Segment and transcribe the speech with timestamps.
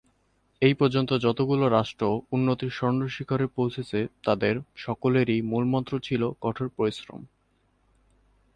[0.61, 2.03] এ পর্যন্ত যতগুলো রাষ্ট্র
[2.31, 7.21] উন্নতির স্বর্ণশিখরে পৌছেছে তাদের সকলেরই মূলমন্ত্র ছিল কঠোর পরিশ্রম।